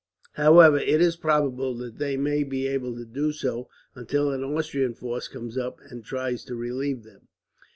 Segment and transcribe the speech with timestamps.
[0.31, 4.95] However, it is probable that they may be able to do so until an Austrian
[4.95, 7.27] force comes up, and tries to relieve them.